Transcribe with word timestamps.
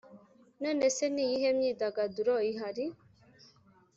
None 0.63 0.85
se 0.95 1.05
ni 1.13 1.21
iyihe 1.25 1.49
myidagaduro 1.57 2.33
ihari 2.51 2.85